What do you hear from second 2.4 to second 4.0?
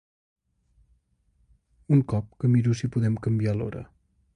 miro si podem canviar l'hora.